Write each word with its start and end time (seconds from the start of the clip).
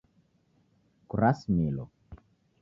Kurasimilo 1.09 1.83